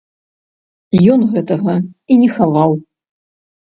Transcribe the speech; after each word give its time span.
Ён 1.17 1.27
гэтага 1.35 1.79
і 1.79 2.13
не 2.25 2.29
хаваў. 2.37 2.71